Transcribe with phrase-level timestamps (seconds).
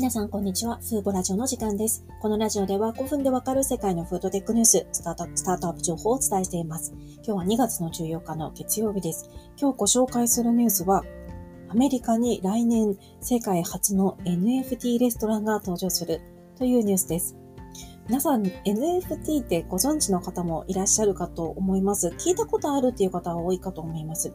[0.00, 0.78] 皆さん、こんにちは。
[0.78, 2.06] フーボラジオの時間です。
[2.22, 6.94] このラジオでは5分でわかる世界のフードテックニュース、スタートスタートアップ情報をお伝えしています。
[7.16, 9.28] 今日は2月の14日の月曜日です。
[9.60, 11.04] 今日ご紹介するニュースは、
[11.68, 16.22] アメリカに来年世界初の NFT レストランが登場する
[16.56, 17.36] というニュースです。
[18.08, 22.08] 皆さん、NFT ってご存知の方もいらっしゃるかと思います。
[22.16, 24.32] 聞いたことあるっていう方は多いかと思います。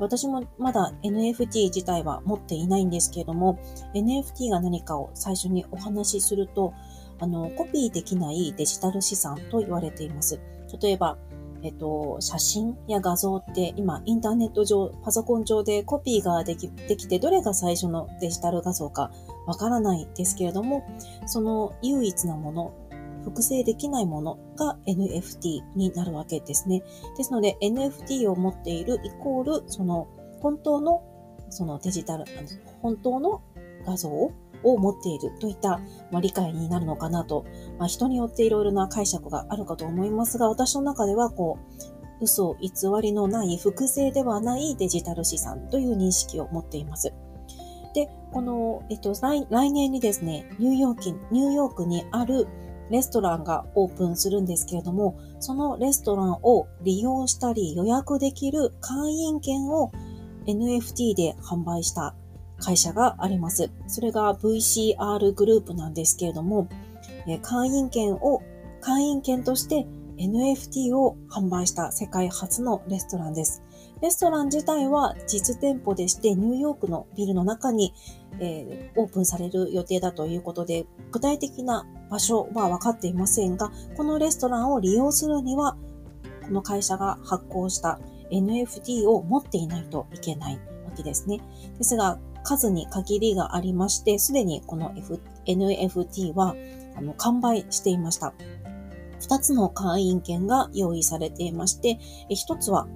[0.00, 3.58] 私もまだ NFT 自体は持っていないんですけれども、
[3.94, 6.72] NFT が何かを最初にお話しすると、
[7.20, 10.40] あの、コピーできないデジタル資産と言われています。
[10.80, 11.18] 例えば、
[11.62, 19.10] えっと、写真や画像って今インターネット上、パソコン上でコピーができできて、どれが最初のデジタル画像か
[19.46, 20.82] わからないですけれども、
[21.26, 22.72] その唯一なもの、
[23.24, 26.82] 複製できないものが NFT になるわけですね。
[27.16, 30.08] ですので NFT を持っているイコール、その
[30.40, 31.02] 本当の
[31.50, 32.24] そのデジタル、
[32.80, 33.42] 本当の
[33.84, 37.44] 画像を持っているといった、まあ、理解になるのかなと、
[37.78, 41.58] まあ、人によっていろいろな解釈があるかと思いますが、私の中ではこ
[42.20, 47.12] う、嘘、偽りのない複製ではないデジタル資産という認識を持っています。
[47.94, 52.46] で、この、えっと、来年にですね、ニューヨーク、ニューヨークにある
[52.90, 59.92] レストランがオープンするんですけれども、そのレストランを利用したり予約できる会員券を
[60.46, 62.14] NFT で販売した
[62.58, 63.70] 会社があります。
[63.86, 66.68] それが VCR グループなんですけれども、
[67.42, 68.42] 会員券を、
[68.80, 73.62] 会員券として NFT を販売した世界初のレストランです。
[74.02, 77.92] レストラン自体は実店舗でしてニューヨークのビルの中に、
[78.38, 85.76] えー、オープンされる予定だということで、具体的な場所は分かっていませんが、このレストランを利用するには、
[86.46, 90.60] この会社が発行した NFT を持っていないといけないわ
[90.96, 91.40] けですね。
[91.76, 96.54] ですが、数に限りがありまして、すでにこの、F、NFT は
[96.96, 98.32] あの完売していました。
[99.20, 101.98] 2つの会員権が用意されていまして、
[102.30, 102.88] 1つは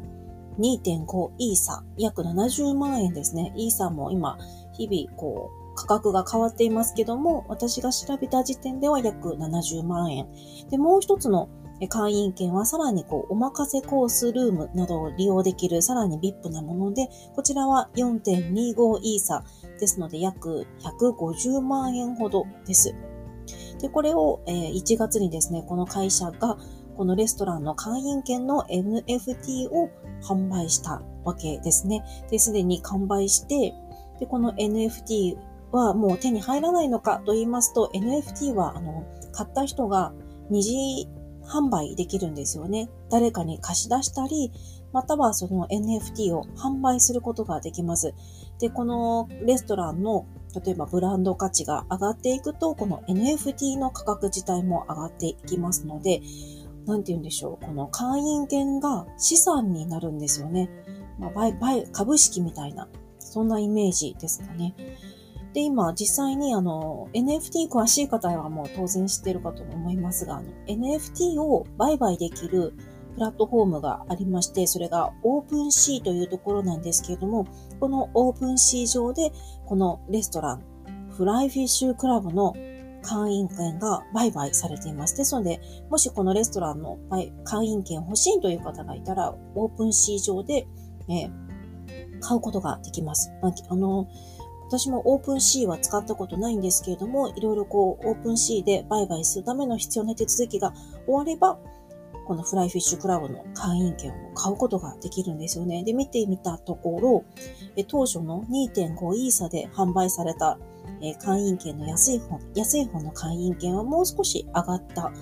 [0.59, 3.53] 2.5イーサ、約70万円ですね。
[3.57, 4.39] イーサも今、
[4.77, 10.29] 日々、こう、価格が変わっていますけども、私が調べた時点では約70万円。
[10.71, 11.49] で、もう一つの
[11.89, 19.45] 会員券はさらにこう、お任せコースルームなどを利用できるさらに VIP なもので、こちらは4.25イーサ
[19.81, 22.95] ですので約150万円ほどです。
[23.81, 26.57] で、これを、え1月にですね、この会社が
[26.97, 29.91] このレストランの会員券の NFT を
[30.25, 32.05] 販売したわけですね。
[32.31, 33.75] で、すでに完売して、
[34.19, 35.37] で、この NFT
[35.73, 40.13] はもう手に入らないのかと言いますと、NFT は、あの、買った人が
[40.51, 41.09] 二次
[41.43, 42.89] 販売できるんですよね。
[43.11, 44.53] 誰かに貸し出したり、
[44.93, 48.15] またはその NFT を販売することができます。
[48.61, 50.27] で、このレストランの
[50.65, 56.23] 例えばブランド価値が上がっていくと、この NFT の価格自体も上がっていきますので、
[56.87, 60.71] なんて言うんでしょう、この会員権が資産になるんですよね。
[61.19, 64.75] まあ、バイバイ株式みたいな、そんなイメージですかね。
[65.55, 72.75] で、今、実際にあの、NFT 詳しい方はもう当然知ってるかと思いますが、あの、NFT を売買できる
[73.15, 77.47] プラットフォームがありまして、それが OpenC というところなんですけれども、
[77.79, 79.33] この OpenC 上で、
[79.67, 80.63] このレストラン、
[81.11, 82.55] フライフィッシュクラブの
[83.05, 85.17] 会員権が売買されています。
[85.17, 85.61] ですので、
[85.91, 86.99] もしこのレストランの
[87.45, 90.67] 会員権欲しいという方がいたら、 OpenSea上で、
[91.09, 91.31] えー、
[92.21, 93.31] 買うことができます。
[93.69, 94.09] あの、
[94.67, 100.73] 私も OpenSeaは使ったことないんですけれども、いろいろこう、 OpenSeaで売買するための必要な手続きが
[101.07, 101.59] 終われば、
[102.25, 105.85] このフライフィッシュクラブの会員権を買うことができるんですよね。
[105.85, 107.25] で、見てみたところ、
[107.77, 110.59] え当初の2.5イーサで販売された
[111.01, 115.13] え会員権の安い方、安い方の会員権はもう少し上がった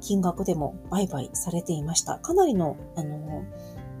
[0.00, 2.18] 金額でも売買されていました。
[2.18, 3.44] かなりの、あの、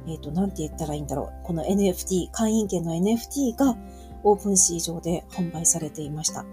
[0.06, 1.46] えっ、ー、と、なんて言ったらいいんだろう。
[1.46, 3.76] この NFT、会員権の NFT が
[4.22, 6.44] オープン市場で販売されていました。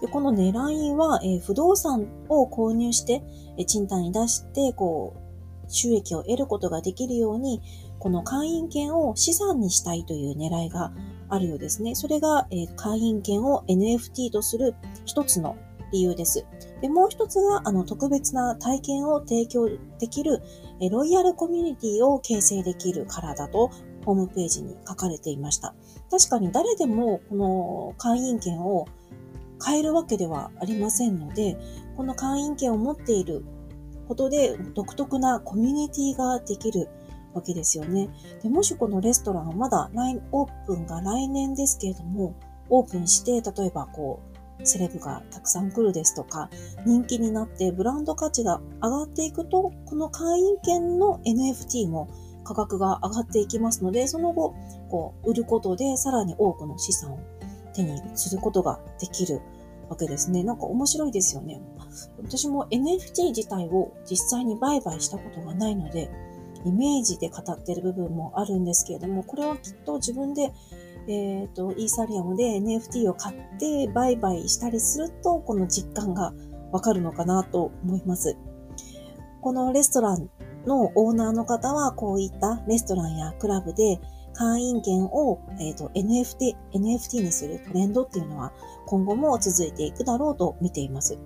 [0.00, 3.22] で、この狙いは、えー、不動産を購入して、
[3.58, 7.60] えー、賃貸に出して、こう、収益を得ることができるように、
[7.98, 10.92] この会員権を資産にしたいという狙いが
[11.28, 11.94] あるようですね。
[11.94, 14.74] それが、えー、会員権を NFT とする
[15.06, 15.56] 一つの
[15.92, 16.46] 理由です。
[16.80, 20.42] で、もう一つが、あの、特別な体験を提供できる、
[20.80, 23.70] えロイヤルコミュニティを形成できるからだと、
[24.04, 25.74] ホームページに書かれていました。
[26.10, 28.86] 確かに誰でも、この会員権を
[29.64, 31.56] 変えるわけではありませんので、
[31.96, 33.44] この会員権を持っている
[34.08, 36.88] ことで独特なコミュニティができる
[37.34, 38.08] わけですよね。
[38.42, 39.90] でもしこのレストランはまだ
[40.32, 42.34] オープンが来年ですけれども、
[42.68, 46.48] オープンして、例えばこう、セレブがたくさん来るですとか、
[46.84, 52.08] 人気になってブランド価値が上がっていくと、この会員権の NFT も
[52.42, 54.54] 価格が上がっていきますので、その後、
[54.88, 57.18] こう、売ることでさらに多くの資産を
[57.76, 59.40] 手にすることができる
[59.88, 60.42] わけですね。
[60.42, 61.60] なんか面白いですよね。
[62.22, 66.10] 私も NFT 自体を実際に売買したことがないので、
[66.64, 70.52] イメージで語ってる部分もあるんですけれども、これはきっと自分で、
[71.08, 76.32] えっ、ー、と、イーサリアムで NFT を買って売買したりすると、この実感が
[76.72, 78.36] わかるのかなと思います。
[79.40, 80.28] このレストラン
[80.66, 84.00] のオーナーの方は、こういったレストランやクラブで
[84.36, 88.52] 会員権を、えーと、NFT、NFT にするトレンドっていうのは
[88.86, 91.18] 今後も続いていくだろうと見ています。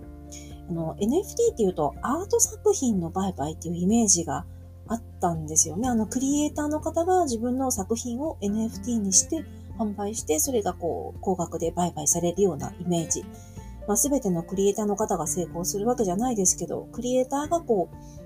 [0.68, 4.46] あの、NFT っていうとアート作品の売買っていうイメージが
[4.86, 5.88] あったんですよね。
[5.88, 9.44] あの、クリエイターの方が自分の作品を NFT にして
[9.78, 13.24] 販売して、それがこう、高額で売買されるようなイメージ。
[13.86, 18.19] まあ、全てのクリエイターの方が成功するわけじゃないですけど、クリエイターがこう、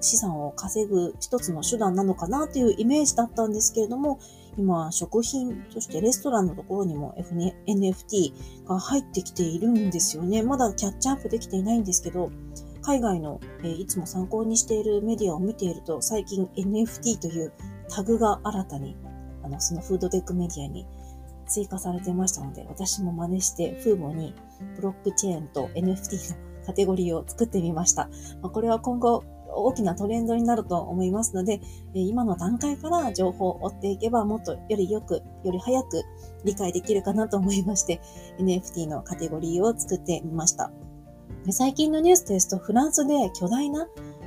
[0.00, 4.18] 資産を稼ぐ一つの手段なのかなというイメージだったんですけれども、
[4.56, 7.14] 今、食品、そしてレストランのところにも
[7.66, 10.42] NFT が入ってきているんですよね。
[10.42, 12.30] まだキャッチアップできていないんですけど、
[12.82, 17.52] 海外の、えー、いつも参考にしているメディアを見ていると、最近 NFT という
[17.88, 18.96] タグが新たに、
[19.44, 20.86] あの、そのフードテックメディアに
[21.46, 24.34] 追加されてましたので、私も真似して、フーモに
[24.76, 28.08] ブロックチェーンと NFT のカテゴリーを作ってみました。
[28.42, 31.60] まあ、これは今後、大きなトレンドになると思いますので、
[31.94, 36.02] 今の段階から情報を追っていけばもっとよりよく、より早く
[36.44, 38.00] 理解できるかなと思いまして、
[38.38, 40.70] NFT のカテゴリーを作ってみました。
[41.50, 43.86] 最近のニュースですと、フランスで巨大な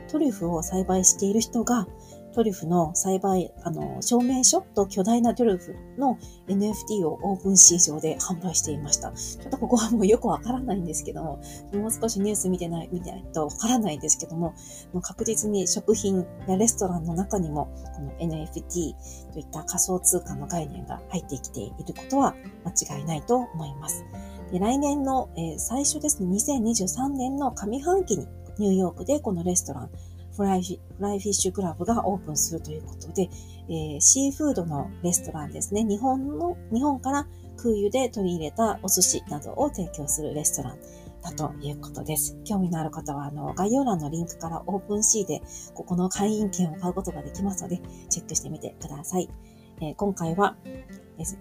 [0.09, 1.87] トリュフを栽培している人が、
[2.31, 6.17] トリュフの栽培、あの、証明書と巨大なトリュフの
[6.47, 9.11] NFT をオープンシー上で販売していました。
[9.11, 11.41] ちょっとここはもうよくわからないんですけども、
[11.73, 14.53] もう少しニュース見てない、見てないとわからないんですけども、
[14.93, 18.93] もう確実に食品やレストランの中にも、この NFT
[19.33, 22.35] といった仮想通貨の概念が入ってきていることは
[22.65, 24.05] 間違いないと思います。
[24.51, 29.89] で来年の、えー、最初ですね、2023年の上半期にニューヨークでこのレストラン、
[30.35, 33.29] フライフライフィッシュクラブがオープンするということで、
[33.69, 35.83] えー、シーフードのレストランですね。
[35.83, 40.79] 日本の、日本から空輸で取り入れたお寿司などを提供するレストラン
[41.21, 42.37] だということです。
[42.43, 45.41] 興味のある方は、あの、概要欄のリンクから OpenSeaで、
[45.73, 47.79] ここの会員券を買うことができますので、
[48.09, 49.29] チェックしてみてください。
[49.81, 50.55] え、今回は、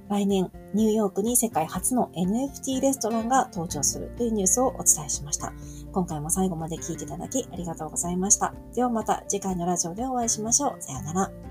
[0.09, 5.53] 来年、ニューヨークに世界初の NFT レストランが登場するというニュースをお伝えしました。
[5.93, 8.55] 今回も最後まで聴いていただきありがとうございました。
[8.75, 10.83] ではまた次回のラジオでお会いしましょう。
[10.83, 11.50] さようなら。